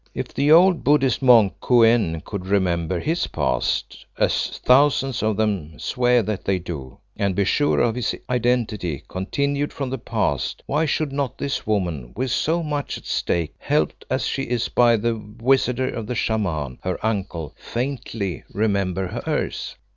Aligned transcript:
"If 0.15 0.33
the 0.33 0.51
old 0.51 0.83
Buddhist 0.83 1.21
monk 1.21 1.53
Kou 1.61 1.83
en 1.83 2.21
could 2.25 2.47
remember 2.47 2.99
his 2.99 3.27
past, 3.27 4.03
as 4.17 4.47
thousands 4.57 5.21
of 5.21 5.37
them 5.37 5.77
swear 5.77 6.23
that 6.23 6.43
they 6.43 6.57
do, 6.57 6.97
and 7.17 7.35
be 7.35 7.45
sure 7.45 7.79
of 7.79 7.93
his 7.93 8.15
identity 8.27 9.03
continued 9.07 9.71
from 9.71 9.91
that 9.91 10.03
past, 10.03 10.63
why 10.65 10.85
should 10.85 11.11
not 11.11 11.37
this 11.37 11.67
woman, 11.67 12.13
with 12.15 12.31
so 12.31 12.63
much 12.63 12.97
at 12.97 13.05
stake, 13.05 13.53
helped 13.59 14.03
as 14.09 14.25
she 14.25 14.41
is 14.41 14.69
by 14.69 14.97
the 14.97 15.15
wizardry 15.39 15.93
of 15.93 16.07
the 16.07 16.15
Shaman, 16.15 16.79
her 16.81 16.97
uncle, 17.05 17.53
faintly 17.55 18.43
remember 18.51 19.21
hers? 19.27 19.75